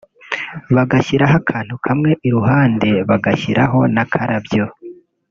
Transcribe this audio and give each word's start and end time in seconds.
bagashyiraho 0.75 1.35
akantu 1.41 1.73
kamwe 1.85 2.11
iruhande 2.27 2.89
bagashyiraho 3.09 3.79
n’akarabyo 3.93 4.65